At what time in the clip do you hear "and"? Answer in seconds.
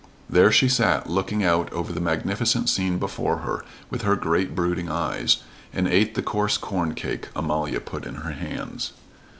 5.71-5.87